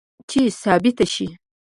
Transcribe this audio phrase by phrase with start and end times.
[0.29, 1.27] چې ثابته شي